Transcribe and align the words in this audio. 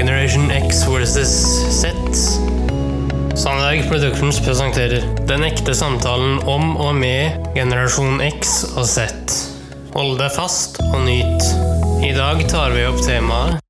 Generation 0.00 0.50
X 0.50 0.88
versus 0.88 1.28
Z. 1.80 1.92
Sandberg 3.36 3.88
Productions 3.88 4.40
presenterer 4.40 5.02
Den 5.28 5.44
ekte 5.44 5.74
samtalen 5.76 6.38
om 6.48 6.70
og 6.80 6.94
med 6.96 7.36
generasjon 7.52 8.22
X 8.24 8.62
og 8.80 8.86
Z. 8.88 9.04
Hold 9.92 10.16
deg 10.22 10.32
fast 10.32 10.80
og 10.86 11.04
nyt. 11.04 11.44
I 12.00 12.14
dag 12.16 12.40
tar 12.48 12.72
vi 12.72 12.86
opp 12.88 13.02
temaet 13.04 13.60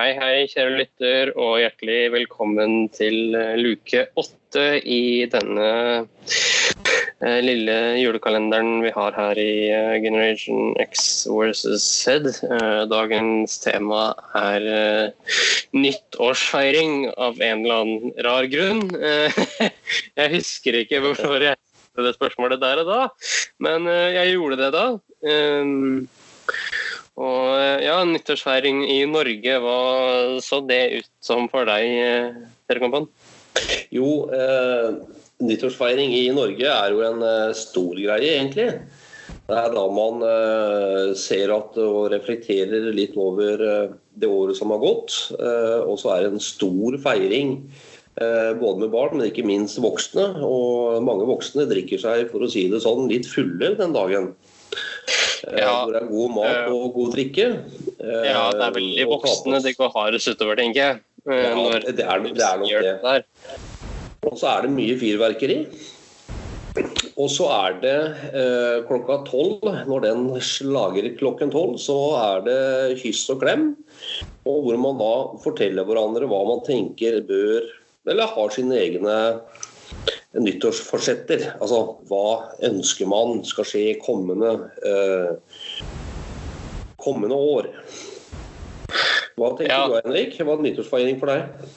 Hei, 0.00 0.10
hei, 0.16 0.48
kjære 0.48 0.74
lytter, 0.80 1.36
og 1.36 1.58
hjertelig 1.60 2.00
velkommen 2.16 2.86
til 2.96 3.36
eh, 3.36 3.52
luke 3.60 4.08
åtte 4.16 4.80
i 4.80 5.26
denne 5.28 5.68
lille 7.24 7.74
julekalenderen 7.96 8.82
vi 8.84 8.90
har 8.92 9.14
her 9.16 9.38
i 9.40 9.70
eh, 9.72 9.94
Generation 10.04 10.74
X 10.82 11.26
versus 11.30 11.84
Z. 11.84 12.28
Eh, 12.44 12.82
dagens 12.90 13.56
tema 13.62 14.10
er 14.36 14.66
eh, 14.68 15.36
nyttårsfeiring 15.72 17.08
av 17.16 17.40
en 17.40 17.64
eller 17.64 17.80
annen 17.80 18.12
rar 18.26 18.48
grunn. 18.52 18.84
Eh, 19.00 19.40
jeg 20.20 20.34
husker 20.36 20.80
ikke 20.82 21.00
hvorfor 21.04 21.40
jeg 21.40 21.56
stilte 21.56 22.06
det 22.10 22.16
spørsmålet 22.18 22.60
der 22.60 22.84
og 22.84 22.92
da, 22.92 23.00
men 23.64 23.88
eh, 23.88 24.18
jeg 24.18 24.36
gjorde 24.36 24.60
det 24.60 24.72
da. 24.76 24.86
Um, 25.26 26.06
og 27.16 27.56
eh, 27.56 27.86
ja, 27.86 27.96
nyttårsfeiring 28.04 28.84
i 28.92 29.00
Norge, 29.08 29.56
hva 29.64 29.78
så 30.44 30.60
det 30.68 30.82
ut 31.00 31.12
som 31.24 31.48
for 31.48 31.64
deg, 31.68 31.86
eh, 31.96 32.42
Per 32.68 32.80
Jo, 33.94 34.28
eh, 34.36 34.98
nyttårsfeiring 35.44 36.14
i 36.16 36.28
Norge 36.34 36.70
er 36.70 36.94
jo 36.94 37.02
en 37.06 37.24
eh, 37.24 37.56
stor 37.56 37.98
greie, 37.98 38.36
egentlig. 38.38 38.70
Det 39.46 39.58
er 39.58 39.74
da 39.74 39.82
man 39.92 40.22
eh, 40.26 41.12
ser 41.18 41.52
at 41.54 41.76
og 41.82 42.08
reflekterer 42.14 42.88
litt 42.94 43.16
over 43.20 43.62
eh, 43.62 43.92
det 44.16 44.30
året 44.30 44.58
som 44.58 44.72
har 44.72 44.80
gått. 44.82 45.18
Og 45.36 45.98
så 46.00 46.14
er 46.14 46.24
det 46.24 46.32
en 46.34 46.42
stor 46.42 46.96
feiring. 47.02 47.58
Både 48.16 48.80
med 48.80 48.88
barn, 48.94 49.18
men 49.18 49.26
ikke 49.28 49.44
minst 49.44 49.76
voksne. 49.84 50.24
Og 50.40 51.02
mange 51.04 51.26
voksne 51.28 51.66
drikker 51.68 52.00
seg, 52.00 52.30
for 52.30 52.46
å 52.46 52.48
si 52.48 52.62
det 52.72 52.80
sånn, 52.80 53.10
litt 53.10 53.28
fulle 53.28 53.74
den 53.76 53.92
dagen. 53.92 54.30
Ja. 55.52 55.84
Hvor 55.84 55.92
det 55.92 56.00
er 56.00 56.08
god 56.08 56.32
mat 56.38 56.72
og 56.72 56.96
god 56.96 57.12
drikke. 57.12 57.50
Ja, 58.00 58.48
det 58.56 58.64
er 58.70 58.76
veldig 58.80 59.08
voksne 59.12 59.60
det 59.68 59.76
går 59.76 59.92
hardest 59.92 60.32
utover, 60.32 60.56
tenker 60.64 60.80
jeg. 60.80 61.04
Ja, 61.28 61.52
det 61.52 61.92
er, 61.92 61.92
det 61.92 62.08
er 62.08 62.64
nok 62.64 63.04
det. 63.04 63.56
Og 64.36 64.40
så 64.42 64.50
er 64.52 64.66
det 64.66 64.74
mye 64.76 64.94
fyrverkeri. 65.00 65.54
Og 67.16 67.30
så 67.32 67.46
er 67.48 67.76
det 67.80 67.92
eh, 68.36 68.82
klokka 68.84 69.22
tolv, 69.24 69.62
når 69.88 70.02
den 70.04 70.26
slager 70.44 71.06
klokken 71.16 71.48
tolv, 71.54 71.78
så 71.80 71.96
er 72.20 72.42
det 72.44 72.98
kyss 73.00 73.22
og 73.32 73.40
klem. 73.40 73.70
Og 74.44 74.58
hvor 74.66 74.76
man 74.82 75.00
da 75.00 75.14
forteller 75.40 75.88
hverandre 75.88 76.28
hva 76.28 76.42
man 76.50 76.60
tenker 76.66 77.22
bør, 77.24 77.64
eller 78.12 78.28
har 78.34 78.52
sine 78.52 78.76
egne 78.76 79.16
nyttårsforsetter. 80.36 81.46
Altså 81.56 81.80
hva 82.12 82.28
ønsker 82.68 83.08
man 83.08 83.40
skal 83.48 83.70
skje 83.72 83.86
i 83.94 83.96
kommende, 84.04 84.52
eh, 84.84 85.80
kommende 87.00 87.40
år. 87.56 87.72
Hva 89.40 89.54
tenker 89.56 89.72
Ja. 89.72 89.88
du 89.88 89.96
Henrik? 90.04 90.36
Hva 90.36 90.60
er 90.60 90.64
nyttårsfeiring 90.68 91.24
for 91.24 91.32
deg? 91.32 91.72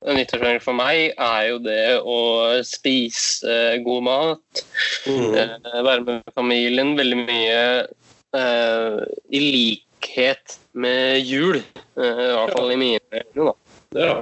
Nyttårsfeiring 0.00 0.62
for 0.64 0.72
meg 0.78 1.10
er 1.20 1.40
jo 1.50 1.58
det 1.60 1.82
å 2.00 2.18
spise 2.64 3.44
eh, 3.44 3.78
god 3.84 4.06
mat, 4.06 4.62
Mm. 5.06 5.34
eh, 5.36 5.82
være 5.84 6.04
med 6.06 6.30
familien. 6.34 6.94
Veldig 6.96 7.18
mye 7.20 7.58
eh, 8.32 8.96
i 9.32 9.40
likhet 9.44 10.56
med 10.72 11.20
jul, 11.26 11.60
i 11.60 12.00
hvert 12.00 12.52
fall 12.56 12.72
i 12.72 12.78
mine 12.80 13.00
øyne. 13.12 13.50
da. 13.50 13.54
Ja. 14.00 14.14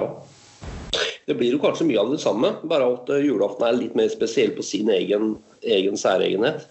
Det 1.29 1.37
blir 1.37 1.53
jo 1.53 1.61
kanskje 1.63 1.87
mye 1.87 2.01
av 2.01 2.11
det 2.11 2.21
samme, 2.23 2.55
bare 2.65 2.87
at 2.97 3.11
julaften 3.23 3.67
er 3.69 3.77
litt 3.79 3.95
mer 3.99 4.09
spesiell 4.09 4.55
på 4.57 4.65
sin 4.65 4.89
egen, 4.91 5.37
egen 5.63 5.95
særegenhet. 6.01 6.65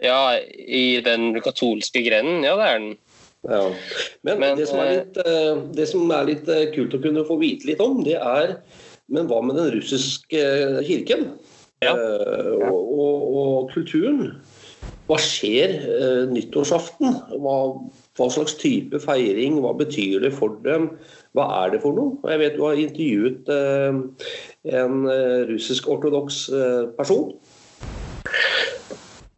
Ja, 0.00 0.38
i 0.40 1.00
den 1.04 1.34
katolske 1.42 2.00
grenen, 2.06 2.44
ja 2.46 2.54
det 2.56 2.68
er 2.68 2.78
den. 2.78 2.92
Ja. 3.48 3.62
Men, 4.22 4.40
Men, 4.42 4.58
det, 4.58 4.68
som 4.68 4.82
er 4.82 4.90
litt, 4.98 5.20
eh, 5.24 5.60
det 5.76 5.86
som 5.88 6.10
er 6.12 6.28
litt 6.28 6.48
eh, 6.52 6.66
kult 6.74 6.96
å 6.96 7.00
kunne 7.00 7.24
få 7.24 7.38
vite 7.40 7.70
litt 7.70 7.80
om, 7.80 8.02
det 8.04 8.18
er 8.20 8.58
Men 9.10 9.26
hva 9.26 9.40
med 9.42 9.56
den 9.58 9.72
russiske 9.74 10.38
eh, 10.38 10.80
kirken? 10.86 11.32
Ja. 11.82 11.96
Eh, 11.96 12.52
og, 12.68 12.92
og, 12.94 13.24
og 13.40 13.72
kulturen? 13.72 14.36
Hva 15.10 15.16
skjer 15.18 15.72
eh, 15.90 16.20
nyttårsaften? 16.30 17.16
Hva, 17.42 17.56
hva 18.20 18.28
slags 18.30 18.54
type 18.60 19.00
feiring? 19.02 19.58
Hva 19.64 19.72
betyr 19.80 20.22
det 20.22 20.30
for 20.36 20.54
dem? 20.62 20.92
Hva 21.34 21.48
er 21.64 21.74
det 21.74 21.80
for 21.82 21.96
noe? 21.96 22.20
Jeg 22.30 22.42
vet 22.44 22.54
du 22.54 22.62
har 22.62 22.78
intervjuet 22.78 23.50
eh, 23.50 23.98
en 24.78 25.02
eh, 25.10 25.40
russisk-ortodoks 25.50 26.40
eh, 26.54 26.82
person. 26.94 27.32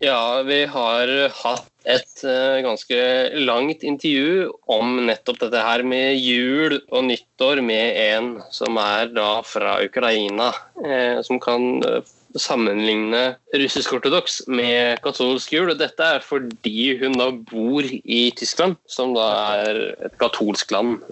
Ja, 0.03 0.43
vi 0.45 0.65
har 0.69 1.17
hatt 1.41 1.72
et 1.89 2.25
eh, 2.25 2.63
ganske 2.63 3.03
langt 3.43 3.83
intervju 3.87 4.49
om 4.71 4.97
nettopp 5.07 5.41
dette 5.43 5.61
her 5.63 5.85
med 5.87 6.17
jul 6.21 6.79
og 6.93 7.07
nyttår 7.09 7.63
med 7.65 7.99
en 8.05 8.33
som 8.55 8.79
er 8.81 9.13
da 9.15 9.43
fra 9.47 9.79
Ukraina, 9.83 10.53
eh, 10.85 11.21
som 11.27 11.41
kan 11.43 11.83
eh, 11.87 12.11
sammenligne 12.39 13.35
russisk-ortodoks 13.53 14.47
med 14.49 15.03
katolsk 15.05 15.53
jul. 15.53 15.73
Og 15.75 15.81
dette 15.81 16.07
er 16.17 16.25
fordi 16.25 16.95
hun 17.03 17.19
da 17.19 17.29
bor 17.51 17.85
i 17.85 18.23
Tyskland, 18.39 18.79
som 18.89 19.13
da 19.17 19.27
er 19.67 19.81
et 20.09 20.17
katolsk 20.23 20.73
land 20.73 21.03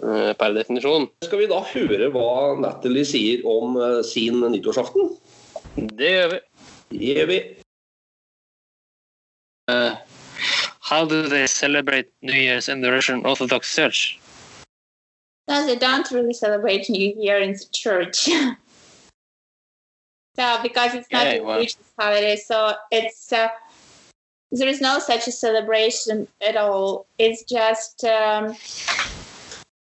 per 0.40 0.54
definisjon. 0.56 1.10
Skal 1.26 1.42
vi 1.42 1.50
da 1.50 1.60
høre 1.74 2.08
hva 2.14 2.56
Natalie 2.62 3.04
sier 3.04 3.44
om 3.44 3.76
sin 4.06 4.40
nyttårsaften? 4.46 5.12
Det 5.76 6.14
gjør 6.14 6.32
vi. 6.32 6.40
Det 6.96 7.18
gjør 7.18 7.28
vi. 7.34 7.42
Uh, 9.70 9.92
how 10.90 11.04
do 11.04 11.28
they 11.28 11.46
celebrate 11.46 12.10
New 12.20 12.32
Year's 12.32 12.68
in 12.68 12.80
the 12.80 12.90
Russian 12.90 13.24
Orthodox 13.24 13.72
Church? 13.76 14.18
No, 15.46 15.64
they 15.64 15.76
don't 15.76 16.10
really 16.10 16.34
celebrate 16.34 16.90
New 16.90 17.14
Year 17.16 17.38
in 17.38 17.52
the 17.52 17.64
church. 17.72 18.24
so 20.36 20.58
because 20.64 20.94
it's 20.94 21.12
not 21.12 21.26
Yeah, 21.26 21.34
a 21.34 21.40
well. 21.40 21.54
religious 21.54 21.92
holiday, 21.96 22.36
so 22.36 22.74
it's 22.90 23.32
uh, 23.32 23.48
there 24.50 24.66
is 24.66 24.80
no 24.80 24.98
such 24.98 25.28
a 25.28 25.32
celebration 25.32 26.26
at 26.40 26.56
all. 26.56 27.06
It's 27.18 27.44
just 27.44 28.02
um, 28.02 28.56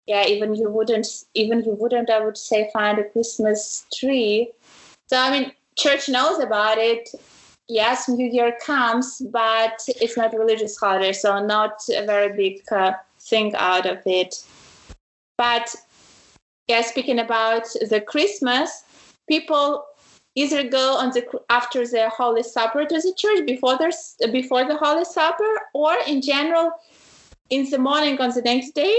yeah, 0.07 0.27
even 0.27 0.55
you 0.55 0.69
wouldn't 0.69 1.07
even 1.35 1.65
you 1.65 1.73
wouldn't 1.73 2.11
I 2.11 2.23
would 2.23 2.37
say 2.37 2.69
find 2.75 2.99
a 2.99 3.05
Christmas 3.05 3.87
tree. 3.95 4.53
So 5.07 5.17
I 5.17 5.31
mean, 5.31 5.53
church 5.79 6.11
knows 6.11 6.41
about 6.41 6.77
it. 6.77 7.09
Yes, 7.71 8.09
New 8.09 8.27
Year 8.27 8.57
comes, 8.61 9.23
but 9.31 9.81
it's 10.01 10.17
not 10.17 10.37
religious 10.37 10.77
holiday, 10.77 11.13
so 11.13 11.47
not 11.47 11.81
a 11.89 12.05
very 12.05 12.35
big 12.37 12.63
uh, 12.73 12.95
thing 13.21 13.55
out 13.55 13.87
of 13.87 13.99
it. 14.07 14.45
But 15.39 15.73
yeah, 16.67 16.83
speaking 16.83 17.21
about 17.21 17.69
the 17.89 18.01
Christmas, 18.01 18.83
people 19.29 19.85
either 20.35 20.69
go 20.69 20.97
on 20.97 21.11
the 21.11 21.25
after 21.49 21.87
the 21.87 22.09
Holy 22.09 22.43
Supper 22.43 22.85
to 22.87 22.95
the 22.97 23.15
church 23.17 23.47
before 23.47 23.79
there's 23.79 24.17
before 24.33 24.65
the 24.65 24.77
Holy 24.77 25.05
Supper, 25.05 25.53
or 25.73 25.95
in 26.09 26.23
general, 26.23 26.73
in 27.51 27.71
the 27.71 27.79
morning 27.79 28.21
on 28.21 28.31
the 28.31 28.43
next 28.43 28.73
day, 28.75 28.99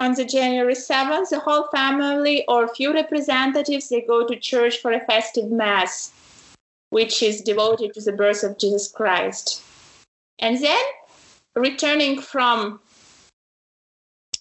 on 0.00 0.14
the 0.14 0.24
January 0.24 0.74
seventh, 0.74 1.30
the 1.30 1.38
whole 1.38 1.68
family 1.68 2.44
or 2.48 2.66
few 2.74 2.92
representatives 2.92 3.88
they 3.88 4.00
go 4.00 4.26
to 4.26 4.34
church 4.34 4.78
for 4.78 4.90
a 4.90 5.00
festive 5.06 5.48
mass, 5.48 6.12
which 6.90 7.22
is 7.22 7.40
devoted 7.40 7.94
to 7.94 8.00
the 8.00 8.12
birth 8.12 8.42
of 8.42 8.58
Jesus 8.58 8.88
Christ, 8.88 9.62
and 10.38 10.62
then 10.62 10.82
returning 11.54 12.20
from 12.20 12.80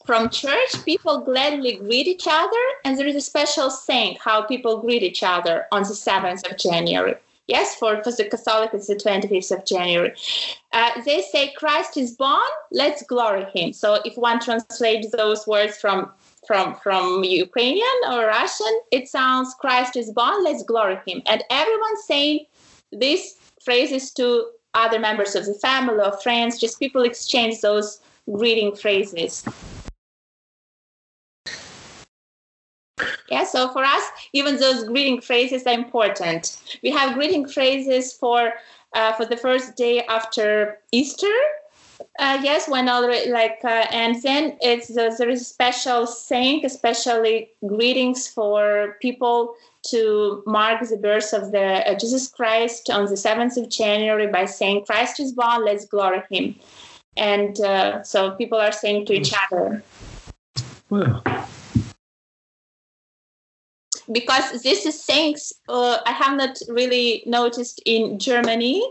from 0.05 0.29
church, 0.29 0.83
people 0.85 1.19
gladly 1.19 1.75
greet 1.75 2.07
each 2.07 2.25
other, 2.27 2.65
and 2.83 2.97
there 2.97 3.05
is 3.05 3.15
a 3.15 3.21
special 3.21 3.69
saying 3.69 4.17
how 4.19 4.41
people 4.41 4.81
greet 4.81 5.03
each 5.03 5.21
other 5.21 5.67
on 5.71 5.83
the 5.83 5.89
7th 5.89 6.49
of 6.49 6.57
January. 6.57 7.13
Yes, 7.45 7.75
for, 7.75 8.03
for 8.03 8.11
the 8.11 8.25
Catholic, 8.25 8.71
it's 8.73 8.87
the 8.87 8.95
25th 8.95 9.51
of 9.51 9.65
January. 9.65 10.13
Uh, 10.73 11.01
they 11.03 11.21
say, 11.21 11.51
Christ 11.57 11.97
is 11.97 12.15
born, 12.15 12.49
let's 12.71 13.03
glory 13.03 13.45
him. 13.53 13.73
So 13.73 13.99
if 14.05 14.17
one 14.17 14.39
translates 14.39 15.11
those 15.11 15.45
words 15.45 15.77
from 15.77 16.11
from 16.47 16.75
from 16.75 17.23
Ukrainian 17.23 17.97
or 18.09 18.27
Russian, 18.27 18.79
it 18.91 19.07
sounds 19.07 19.53
Christ 19.59 19.95
is 19.95 20.11
born, 20.11 20.43
let's 20.43 20.63
glory 20.63 20.99
him. 21.05 21.21
And 21.25 21.43
everyone 21.49 21.97
saying 22.03 22.45
these 22.91 23.35
phrases 23.63 24.11
to 24.13 24.45
other 24.73 24.99
members 24.99 25.35
of 25.35 25.45
the 25.45 25.53
family 25.55 26.03
or 26.03 26.13
friends, 26.19 26.59
just 26.59 26.79
people 26.79 27.03
exchange 27.03 27.61
those 27.61 28.01
greeting 28.31 28.75
phrases. 28.75 29.43
Yeah, 33.29 33.43
so 33.45 33.71
for 33.71 33.83
us, 33.83 34.03
even 34.33 34.57
those 34.57 34.83
greeting 34.85 35.21
phrases 35.21 35.65
are 35.65 35.73
important. 35.73 36.61
We 36.83 36.91
have 36.91 37.13
greeting 37.15 37.47
phrases 37.47 38.13
for 38.13 38.53
uh, 38.93 39.13
for 39.13 39.25
the 39.25 39.37
first 39.37 39.75
day 39.75 40.03
after 40.05 40.79
Easter, 40.91 41.37
Uh, 42.17 42.39
yes, 42.41 42.69
when 42.69 42.87
already 42.87 43.29
like, 43.29 43.59
uh, 43.63 43.85
and 43.91 44.21
then 44.21 44.57
it's 44.61 44.89
uh, 44.97 45.13
there 45.17 45.29
is 45.29 45.41
a 45.41 45.45
special 45.45 46.07
saying, 46.07 46.65
especially 46.65 47.49
greetings 47.67 48.27
for 48.27 48.97
people 49.01 49.55
to 49.87 50.43
mark 50.45 50.87
the 50.87 50.97
birth 50.97 51.33
of 51.33 51.51
the 51.51 51.89
uh, 51.89 51.97
Jesus 51.97 52.27
Christ 52.27 52.89
on 52.89 53.05
the 53.05 53.17
seventh 53.17 53.57
of 53.57 53.69
January 53.69 54.27
by 54.27 54.45
saying, 54.45 54.85
"Christ 54.85 55.19
is 55.19 55.33
born, 55.33 55.65
let's 55.65 55.85
glory 55.85 56.23
Him," 56.29 56.55
and 57.17 57.59
uh, 57.59 58.03
so 58.03 58.31
people 58.31 58.59
are 58.59 58.71
saying 58.71 59.05
to 59.07 59.13
each 59.13 59.33
other 59.51 59.83
Well, 60.89 61.23
because 64.11 64.61
this 64.63 64.85
is 64.85 65.03
things 65.03 65.53
uh, 65.67 65.97
I 66.05 66.11
have 66.11 66.37
not 66.37 66.57
really 66.69 67.23
noticed 67.25 67.81
in 67.85 68.19
Germany. 68.19 68.89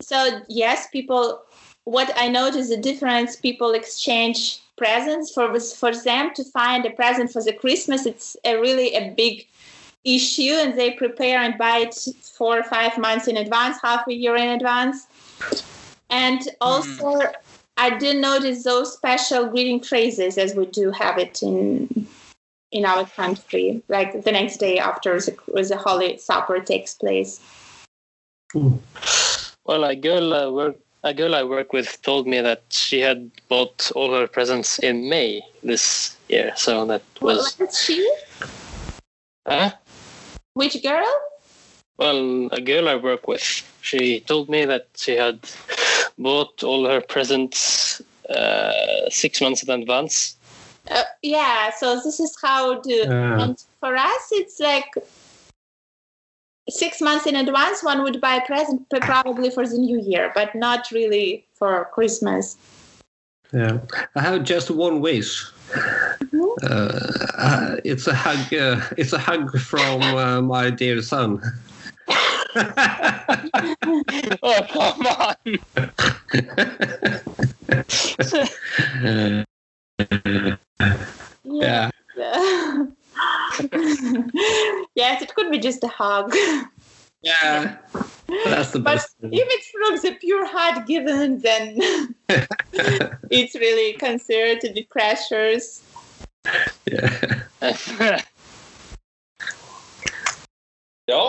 So 0.00 0.40
yes, 0.48 0.88
people. 0.90 1.42
What 1.84 2.12
I 2.16 2.28
notice 2.28 2.68
the 2.68 2.76
difference. 2.76 3.36
People 3.36 3.72
exchange 3.72 4.60
presents 4.76 5.32
for 5.32 5.58
for 5.60 5.94
them 5.94 6.32
to 6.34 6.44
find 6.44 6.84
a 6.86 6.90
present 6.90 7.32
for 7.32 7.42
the 7.42 7.52
Christmas. 7.52 8.06
It's 8.06 8.36
a 8.44 8.56
really 8.56 8.94
a 8.94 9.10
big 9.10 9.46
issue, 10.04 10.54
and 10.62 10.78
they 10.78 10.92
prepare 10.92 11.38
and 11.38 11.56
buy 11.58 11.78
it 11.78 11.94
four 12.22 12.58
or 12.58 12.62
five 12.62 12.96
months 12.98 13.28
in 13.28 13.36
advance, 13.36 13.78
half 13.82 14.06
a 14.08 14.14
year 14.14 14.36
in 14.36 14.48
advance. 14.48 15.06
And 16.10 16.40
also, 16.60 17.20
hmm. 17.20 17.26
I 17.76 17.96
didn't 17.98 18.20
notice 18.20 18.62
those 18.62 18.92
special 18.94 19.46
greeting 19.46 19.80
phrases 19.82 20.38
as 20.38 20.54
we 20.54 20.66
do 20.66 20.90
have 20.90 21.18
it 21.18 21.42
in 21.42 22.06
in 22.70 22.84
our 22.84 23.06
country, 23.06 23.82
like 23.88 24.24
the 24.24 24.32
next 24.32 24.56
day 24.56 24.78
after 24.78 25.20
the, 25.20 25.36
the 25.46 25.76
Holy 25.76 26.18
Supper 26.18 26.60
takes 26.60 26.94
place. 26.94 27.40
Hmm. 28.52 28.76
Well, 29.64 29.84
a 29.84 29.96
girl 29.96 30.34
I 30.34 30.48
work 30.48 30.76
a 31.04 31.12
girl 31.12 31.34
I 31.34 31.44
work 31.44 31.72
with 31.72 32.00
told 32.02 32.26
me 32.26 32.40
that 32.40 32.62
she 32.70 33.00
had 33.00 33.30
bought 33.48 33.92
all 33.94 34.12
her 34.14 34.26
presents 34.26 34.78
in 34.78 35.08
May 35.08 35.42
this 35.62 36.16
year, 36.28 36.52
so 36.56 36.86
that 36.86 37.02
What 37.20 37.36
was. 37.36 37.58
was 37.58 37.78
she? 37.78 38.00
Huh? 39.46 39.72
Which 40.54 40.82
girl? 40.82 41.06
Well, 41.98 42.48
a 42.52 42.60
girl 42.60 42.88
I 42.88 42.96
work 42.96 43.28
with, 43.28 43.42
she 43.82 44.20
told 44.20 44.48
me 44.48 44.64
that 44.64 44.88
she 44.96 45.12
had 45.12 45.38
bought 46.18 46.64
all 46.64 46.86
her 46.86 47.02
presents 47.02 48.00
uh, 48.30 49.10
six 49.10 49.40
months 49.40 49.62
in 49.62 49.70
advance. 49.70 50.36
Uh, 50.90 51.02
yeah, 51.22 51.70
so 51.70 51.96
this 51.96 52.18
is 52.18 52.36
how 52.40 52.80
do. 52.80 52.90
Yeah. 52.90 53.42
And 53.42 53.62
for 53.80 53.94
us, 53.94 54.28
it's 54.32 54.58
like 54.58 54.92
six 56.68 57.00
months 57.00 57.26
in 57.26 57.36
advance. 57.36 57.82
One 57.82 58.02
would 58.02 58.20
buy 58.20 58.34
a 58.36 58.46
present 58.46 58.86
probably 59.00 59.48
for 59.50 59.66
the 59.66 59.78
new 59.78 59.98
year, 60.00 60.30
but 60.34 60.54
not 60.54 60.90
really 60.90 61.46
for 61.54 61.88
Christmas. 61.92 62.58
yeah. 63.52 63.78
I 64.16 64.20
have 64.20 64.44
just 64.44 64.70
one 64.70 65.00
wish. 65.00 65.44
Uh, 66.62 67.00
uh, 67.38 67.76
it's 67.84 68.06
a 68.06 68.14
hug. 68.14 68.54
Uh, 68.54 68.80
it's 68.96 69.12
a 69.12 69.18
hug 69.18 69.58
from 69.58 70.02
uh, 70.02 70.40
my 70.40 70.70
dear 70.70 71.02
son. 71.02 71.42
oh, 74.42 74.66
come 74.68 75.06
on! 75.06 75.34
yeah. 81.44 81.90
yes, 84.94 85.22
it 85.22 85.34
could 85.34 85.50
be 85.50 85.58
just 85.58 85.84
a 85.84 85.88
hug. 85.88 86.34
Yeah. 87.22 87.76
That's 88.44 88.70
the 88.72 88.80
But 88.80 88.96
best. 88.96 89.16
if 89.22 89.46
it's 89.48 89.68
from 89.70 89.96
the 90.02 90.18
pure 90.18 90.46
heart 90.46 90.86
given, 90.86 91.40
then 91.40 91.78
it's 93.30 93.54
really 93.54 93.94
considered 93.94 94.60
to 94.60 94.72
be 94.72 94.86
precious. 94.90 95.82
Yeah. 96.86 98.20
Ja, 101.08 101.20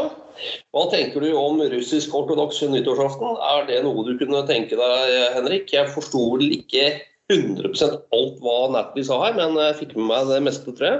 hva 0.71 0.83
tenker 0.91 1.19
du 1.19 1.33
om 1.35 1.59
russisk-ortodoks 1.71 2.61
nyttårsaften? 2.71 3.35
Er 3.43 3.65
det 3.67 3.81
noe 3.83 4.05
du 4.07 4.13
kunne 4.19 4.43
tenke 4.47 4.77
deg, 4.79 5.15
Henrik? 5.35 5.71
Jeg 5.75 5.91
forsto 5.91 6.21
vel 6.35 6.53
ikke 6.61 6.93
100% 7.33 7.95
alt 8.13 8.41
hva 8.43 8.57
Natalie 8.73 9.07
sa 9.07 9.17
her, 9.23 9.37
men 9.37 9.57
jeg 9.57 9.77
fikk 9.81 9.95
med 9.97 10.09
meg 10.11 10.27
det 10.29 10.41
meste, 10.45 10.73
tror 10.77 10.91
jeg. 10.91 10.99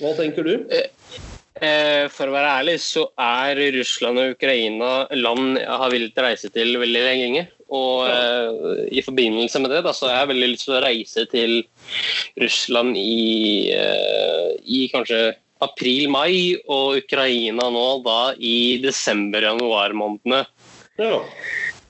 Hva 0.00 0.14
tenker 0.18 0.46
du? 0.46 0.54
Eh, 1.56 2.06
For 2.12 2.28
å 2.28 2.34
være 2.34 2.54
ærlig 2.60 2.80
så 2.84 3.06
er 3.20 3.60
Russland 3.78 4.20
og 4.20 4.34
Ukraina 4.34 5.06
land 5.14 5.60
jeg 5.60 5.78
har 5.82 5.94
villet 5.94 6.24
reise 6.26 6.50
til 6.52 6.74
veldig 6.82 7.04
lenge. 7.06 7.46
Og 7.66 8.06
ja. 8.06 8.74
i 8.94 9.02
forbindelse 9.02 9.58
med 9.58 9.72
det 9.74 9.80
da, 9.86 9.94
så 9.94 10.06
har 10.06 10.20
jeg 10.20 10.32
veldig 10.34 10.50
lyst 10.52 10.68
til 10.68 10.76
å 10.76 10.82
reise 10.84 11.24
til 11.32 11.56
Russland 12.38 12.98
i, 13.00 13.72
eh, 13.74 14.52
i 14.62 14.84
kanskje 14.92 15.34
april-mai, 15.64 16.60
og 16.68 17.00
Ukraina 17.00 17.70
nå 17.72 17.86
da 18.04 18.20
i 18.38 18.78
desember-januar 18.82 19.94
månedene. 19.96 20.44
Ja. 21.00 21.20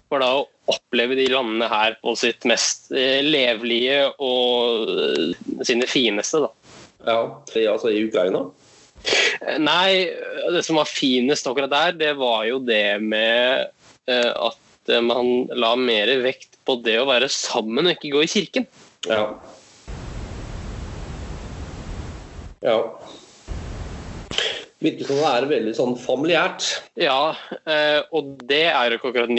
For 0.06 0.22
da 0.22 0.28
å 0.38 0.44
oppleve 0.70 1.16
de 1.18 1.26
landene 1.30 1.66
her 1.70 1.96
på 2.02 2.14
sitt 2.18 2.46
mest 2.46 2.92
eh, 2.94 3.22
levelige 3.26 4.04
og 4.22 4.92
eh, 4.92 5.64
sine 5.66 5.88
fineste, 5.90 6.44
da. 6.44 6.52
ja. 7.06 7.18
Altså 7.72 7.90
i 7.90 8.04
Ukraina? 8.06 8.44
Eh, 9.40 9.58
Nei, 9.62 10.06
det 10.54 10.62
som 10.66 10.78
var 10.78 10.90
finest 10.90 11.46
akkurat 11.50 11.72
der, 11.74 11.98
det 11.98 12.14
var 12.20 12.46
jo 12.48 12.60
det 12.62 13.00
med 13.02 13.72
at 14.06 14.90
man 15.02 15.48
la 15.58 15.72
mer 15.74 16.06
vekt 16.22 16.60
på 16.62 16.76
det 16.86 16.94
å 17.00 17.08
være 17.08 17.26
sammen 17.32 17.88
og 17.88 17.96
ikke 17.96 18.12
gå 18.12 18.20
i 18.22 18.28
kirken. 18.30 18.68
Ja. 19.10 19.24
Ja. 22.62 22.76
Virker 24.78 25.10
som 25.10 25.18
det 25.18 25.32
er 25.32 25.48
veldig 25.50 25.74
sånn 25.74 25.98
familiært. 25.98 26.68
Ja, 27.02 27.34
og 28.14 28.30
det 28.46 28.62
er 28.68 28.94
jo 28.94 29.00
ikke 29.00 29.10
akkurat 29.10 29.34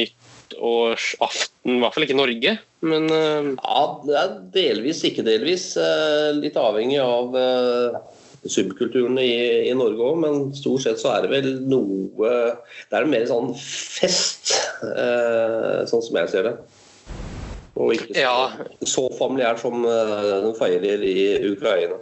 nyttårsaften, 0.48 1.76
i 1.78 1.80
hvert 1.82 1.94
fall 1.96 2.06
ikke 2.06 2.16
i 2.16 2.22
Norge. 2.22 2.54
Men 2.82 3.08
eh, 3.12 3.50
Ja, 3.58 3.82
det 4.06 4.16
er 4.20 4.36
delvis, 4.54 5.04
ikke 5.08 5.26
delvis. 5.26 5.76
eh, 5.78 6.32
Litt 6.38 6.56
avhengig 6.58 7.00
av 7.02 7.36
eh, 7.36 7.98
subkulturene 8.48 9.22
i, 9.24 9.70
i 9.70 9.74
Norge 9.76 10.00
òg, 10.00 10.20
men 10.22 10.54
stort 10.56 10.84
sett 10.86 11.00
så 11.02 11.16
er 11.18 11.26
det 11.26 11.32
vel 11.34 11.50
noe 11.68 12.30
Det 12.90 12.96
er 12.96 13.06
mer 13.10 13.26
sånn 13.28 13.54
fest, 13.60 14.54
sånn 15.90 16.04
som 16.06 16.20
jeg 16.22 16.30
ser 16.32 16.44
det. 16.48 16.54
Og 17.78 17.92
ikke 17.94 18.14
så, 18.14 18.22
Ja. 18.22 18.68
så 18.88 19.04
familiært 19.20 19.60
som 19.62 19.84
den 19.84 20.54
feirer 20.58 21.04
i 21.04 21.52
Ukraina. 21.52 21.98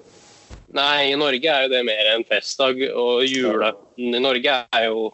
nei, 0.76 1.12
i 1.14 1.16
Norge 1.18 1.48
er 1.50 1.66
jo 1.66 1.72
det 1.72 1.82
mer 1.88 2.12
en 2.14 2.24
festdag, 2.28 2.82
og 2.94 3.24
julaften 3.26 4.14
i 4.16 4.20
Norge 4.22 4.60
er 4.76 4.86
jo 4.90 5.10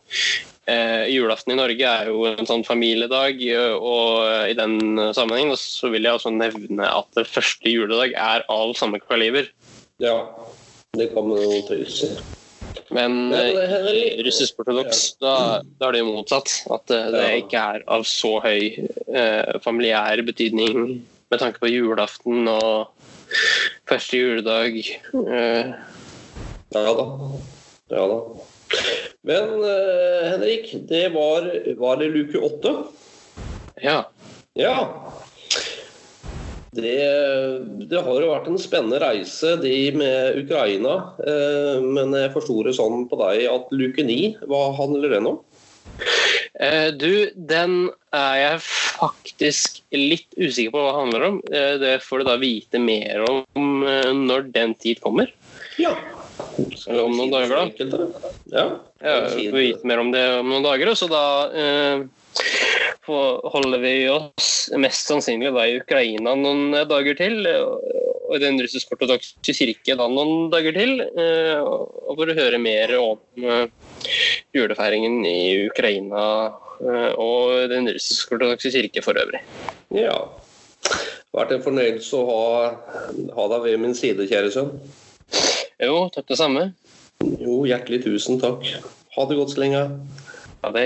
eh, 0.71 1.05
Julaften 1.11 1.53
i 1.53 1.59
Norge 1.59 1.91
er 1.91 2.09
jo 2.11 2.25
en 2.31 2.47
sånn 2.49 2.63
familiedag, 2.67 3.41
eh, 3.43 3.75
og 3.75 4.49
i 4.49 4.55
den 4.57 4.77
sammenheng 5.17 5.51
så 5.59 5.91
vil 5.93 6.07
jeg 6.07 6.17
også 6.17 6.31
nevne 6.33 6.87
at 6.87 7.09
det 7.19 7.27
første 7.29 7.71
juledag 7.71 8.15
er 8.15 8.45
av 8.51 8.73
samme 8.79 9.01
kaliber. 9.03 9.49
Ja, 10.01 10.15
det 10.97 11.11
kan 11.13 11.27
man 11.29 11.41
jo 11.43 11.59
si. 11.91 12.09
Men 12.91 13.33
eh, 13.35 14.19
russisk-ortodoks, 14.25 15.01
da, 15.23 15.35
da 15.79 15.87
er 15.89 15.95
det 15.95 16.01
jo 16.01 16.11
motsatt. 16.11 16.51
At 16.71 16.87
det, 16.91 16.99
det 17.13 17.21
Ja. 17.23 17.37
ikke 17.43 17.63
er 17.75 17.83
av 17.87 18.03
så 18.07 18.33
høy 18.43 18.87
eh, 19.15 19.53
familiær 19.63 20.23
betydning 20.27 21.01
med 21.31 21.39
tanke 21.39 21.61
på 21.63 21.71
julaften 21.71 22.47
og 22.51 22.91
første 23.87 24.19
juledag. 24.19 24.81
Eh, 25.15 25.71
Ja 26.71 26.91
da. 26.95 27.05
Ja 27.91 28.03
da. 28.07 28.17
Men 29.27 29.57
uh, 29.61 30.31
Henrik, 30.31 30.71
det 30.89 31.09
var, 31.13 31.47
var 31.77 32.01
det 32.01 32.11
luke 32.15 32.41
åtte? 32.41 32.75
ja. 33.81 34.01
Ja. 34.53 34.77
Det, 36.71 36.99
det 37.91 37.99
har 37.99 38.23
jo 38.23 38.31
vært 38.31 38.47
en 38.47 38.59
spennende 38.59 38.99
reise, 39.03 39.57
de 39.59 39.75
med 39.95 40.37
Ukraina. 40.39 40.93
Eh, 41.19 41.83
men 41.83 42.15
jeg 42.15 42.31
forsto 42.31 42.61
det 42.63 42.77
sånn 42.77 43.09
på 43.11 43.19
deg 43.19 43.43
at 43.51 43.73
luke 43.75 44.05
ni, 44.07 44.37
hva 44.47 44.69
handler 44.77 45.17
den 45.17 45.27
om? 45.33 45.41
Eh, 46.63 46.87
du, 46.95 47.27
den 47.35 47.89
er 48.15 48.35
jeg 48.39 48.63
faktisk 48.63 49.81
litt 49.95 50.27
usikker 50.39 50.71
på 50.71 50.79
hva 50.79 50.87
det 50.87 50.99
handler 51.01 51.27
om. 51.27 51.41
Eh, 51.51 51.75
det 51.81 51.93
får 52.05 52.21
du 52.21 52.29
da 52.29 52.39
vite 52.39 52.79
mer 52.79 53.25
om 53.27 53.83
eh, 53.87 54.11
når 54.15 54.47
den 54.55 54.75
tid 54.79 55.03
kommer. 55.03 55.31
Ja. 55.81 55.91
Eller 56.59 57.03
om 57.03 57.13
noen 57.15 57.31
dager, 57.31 57.69
da. 57.91 58.07
Ja, 58.51 58.65
jeg 59.01 59.51
får 59.51 59.59
vite 59.59 59.87
mer 59.87 60.01
om 60.03 60.11
det 60.13 60.23
om 60.39 60.49
noen 60.51 60.65
dager. 60.65 60.93
Så 60.97 61.07
da 61.11 61.23
eh, 61.55 62.03
holder 63.07 63.79
vi 63.81 63.95
oss 64.11 64.49
mest 64.77 65.09
sannsynlig 65.09 65.51
da 65.55 65.65
i 65.67 65.79
Ukraina 65.81 66.35
noen 66.37 66.75
dager 66.89 67.17
til. 67.17 67.41
Og 68.31 68.37
i 68.37 68.43
den 68.43 68.59
russisk-ortodokse 68.63 69.55
kirke 69.55 69.97
da 69.99 70.07
noen 70.07 70.49
dager 70.53 70.75
til. 70.75 71.01
Eh, 71.01 71.59
og 71.59 72.19
for 72.19 72.31
å 72.31 72.37
høre 72.37 72.61
mer 72.61 72.93
om 72.99 73.47
eh, 73.47 73.65
julefeiringen 74.55 75.25
i 75.27 75.67
Ukraina 75.67 76.23
eh, 76.79 77.11
og 77.19 77.67
den 77.71 77.91
russisk-ortodokse 77.91 78.71
kirke 78.73 79.03
for 79.03 79.19
øvrig. 79.19 79.43
Ja. 79.95 80.15
Det 80.81 81.37
har 81.37 81.45
vært 81.45 81.53
en 81.55 81.63
fornøyelse 81.63 82.17
å 82.17 82.23
ha, 82.27 82.47
ha 83.37 83.43
deg 83.53 83.67
ved 83.67 83.83
min 83.83 83.93
side, 83.95 84.27
kjære 84.27 84.51
sønn. 84.51 84.73
Jo, 85.81 86.11
takk 86.13 86.27
det 86.29 86.35
samme. 86.37 86.67
Jo, 87.41 87.63
hjertelig 87.65 88.03
tusen 88.03 88.37
takk. 88.41 88.67
Ha 89.15 89.23
det 89.25 89.37
godt 89.39 89.55
så 89.55 89.63
lenge. 89.63 89.79
Ha 90.61 90.69
det. 90.75 90.83